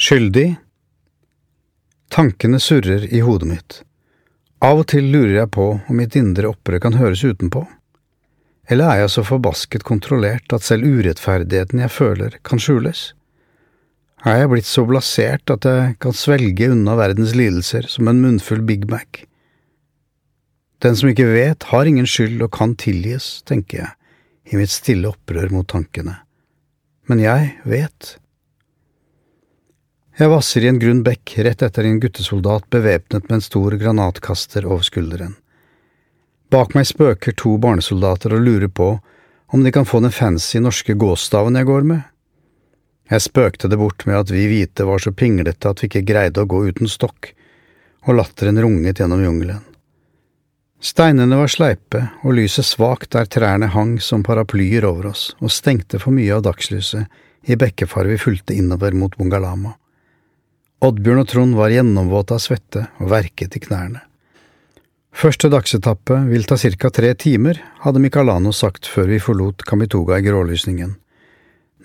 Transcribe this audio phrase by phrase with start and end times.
[0.00, 0.54] Skyldig?
[2.08, 3.74] Tankene surrer i hodet mitt.
[4.64, 7.66] Av og til lurer jeg på om mitt indre opprør kan høres utenpå.
[8.72, 13.10] Eller er jeg så forbasket kontrollert at selv urettferdigheten jeg føler, kan skjules?
[14.24, 18.64] Er jeg blitt så blasert at jeg kan svelge unna verdens lidelser som en munnfull
[18.64, 19.26] Big Mac?
[20.80, 23.92] Den som ikke vet, har ingen skyld og kan tilgis, tenker jeg,
[24.48, 26.16] i mitt stille opprør mot tankene.
[27.04, 28.14] Men jeg vet.
[30.20, 34.66] Jeg vasser i en grunn bekk rett etter en guttesoldat bevæpnet med en stor granatkaster
[34.68, 35.32] over skulderen.
[36.52, 38.90] Bak meg spøker to barnesoldater og lurer på
[39.54, 42.04] om de kan få den fancy norske gåstaven jeg går med.
[43.08, 46.44] Jeg spøkte det bort med at vi hvite var så pinglete at vi ikke greide
[46.44, 47.32] å gå uten stokk,
[48.04, 49.64] og latteren runget gjennom jungelen.
[50.84, 55.96] Steinene var sleipe og lyset svakt der trærne hang som paraplyer over oss og stengte
[55.96, 59.80] for mye av dagslyset i bekkefaret vi fulgte innover mot Bungalama.
[60.80, 64.00] Oddbjørn og Trond var gjennomvåte av svette og verket i knærne.
[65.12, 70.24] Første dagsetappe vil ta ca tre timer, hadde Michalano sagt før vi forlot Kamitoga i
[70.24, 70.94] grålysningen.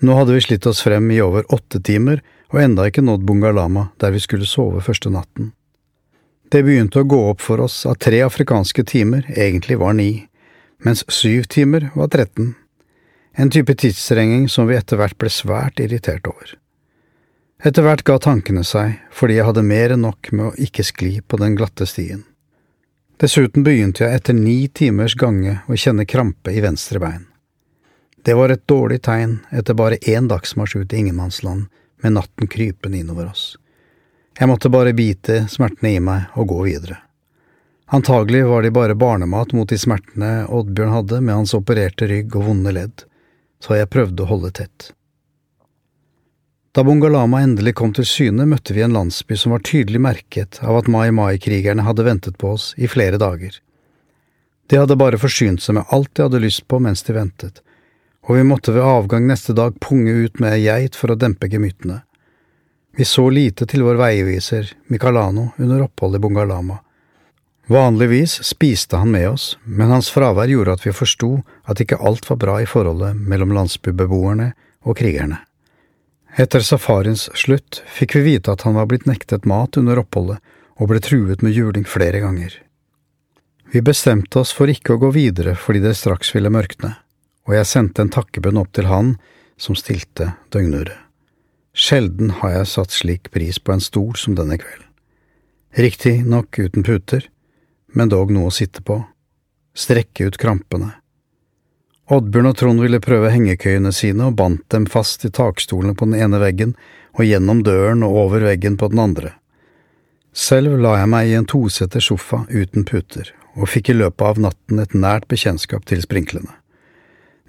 [0.00, 2.22] Nå hadde vi slitt oss frem i over åtte timer
[2.54, 5.52] og enda ikke nådd Bungalama, der vi skulle sove første natten.
[6.48, 10.28] Det begynte å gå opp for oss at tre afrikanske timer egentlig var ni,
[10.80, 12.54] mens syv timer var tretten,
[13.36, 16.54] en type tidsstrenging som vi etter hvert ble svært irritert over.
[17.64, 21.14] Etter hvert ga tankene seg, fordi jeg hadde mer enn nok med å ikke skli
[21.24, 22.26] på den glatte stien.
[23.16, 27.24] Dessuten begynte jeg etter ni timers gange å kjenne krampe i venstre bein.
[28.26, 31.70] Det var et dårlig tegn etter bare én dagsmarsj ut i ingenmannsland
[32.04, 33.54] med natten krypende innover oss.
[34.36, 36.98] Jeg måtte bare bite smertene i meg og gå videre.
[37.96, 42.50] Antagelig var de bare barnemat mot de smertene Oddbjørn hadde med hans opererte rygg og
[42.50, 43.06] vonde ledd,
[43.64, 44.90] så jeg prøvde å holde tett.
[46.76, 50.76] Da Bungalama endelig kom til syne, møtte vi en landsby som var tydelig merket av
[50.82, 53.54] at Mai Mai-krigerne hadde ventet på oss i flere dager.
[54.68, 57.62] De hadde bare forsynt seg med alt de hadde lyst på mens de ventet,
[58.28, 62.02] og vi måtte ved avgang neste dag punge ut med geit for å dempe gemyttene.
[62.92, 66.80] Vi så lite til vår veiviser, Micalano, under oppholdet i Bungalama.
[67.72, 72.28] Vanligvis spiste han med oss, men hans fravær gjorde at vi forsto at ikke alt
[72.28, 74.52] var bra i forholdet mellom landsbybeboerne
[74.84, 75.45] og krigerne.
[76.36, 80.42] Etter safariens slutt fikk vi vite at han var blitt nektet mat under oppholdet
[80.76, 82.52] og ble truet med juling flere ganger.
[83.72, 86.92] Vi bestemte oss for ikke å gå videre fordi det straks ville mørkne,
[87.48, 89.14] og jeg sendte en takkebønn opp til han
[89.56, 90.98] som stilte døgnuret.
[91.76, 94.84] Sjelden har jeg satt slik pris på en stol som denne kvelden.
[95.76, 97.26] Riktignok uten puter,
[97.96, 99.00] men dog noe å sitte på,
[99.76, 100.94] strekke ut krampene
[102.06, 106.20] Oddbjørn og Trond ville prøve hengekøyene sine og bandt dem fast i takstolene på den
[106.22, 106.76] ene veggen
[107.16, 109.32] og gjennom døren og over veggen på den andre.
[110.36, 114.38] Selv la jeg meg i en toseter sofa uten puter, og fikk i løpet av
[114.44, 116.52] natten et nært bekjentskap til sprinklene.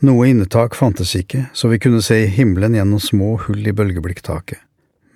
[0.07, 4.61] Noe innetak fantes ikke, så vi kunne se himmelen gjennom små hull i bølgeblikk-taket.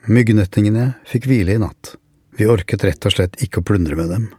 [0.10, 1.96] Myggnettingene fikk hvile i natt.
[2.38, 4.30] Vi orket rett og slett ikke å plundre med dem.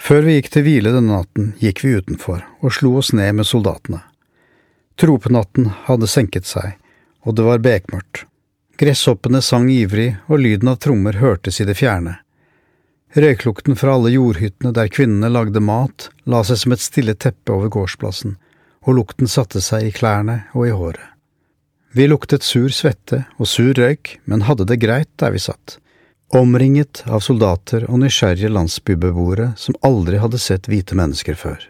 [0.00, 3.46] Før vi gikk til hvile denne natten, gikk vi utenfor og slo oss ned med
[3.46, 4.00] soldatene.
[5.00, 6.78] Tropenatten hadde senket seg,
[7.28, 8.24] og det var bekmørkt.
[8.80, 12.16] Gresshoppene sang ivrig, og lyden av trommer hørtes i det fjerne.
[13.12, 17.68] Røyklukten fra alle jordhyttene der kvinnene lagde mat, la seg som et stille teppe over
[17.76, 18.38] gårdsplassen,
[18.88, 21.04] og lukten satte seg i klærne og i håret.
[21.92, 25.79] Vi luktet sur svette og sur røyk, men hadde det greit der vi satt
[26.36, 31.64] omringet av soldater og nysgjerrige landsbybeboere som aldri hadde sett hvite mennesker før.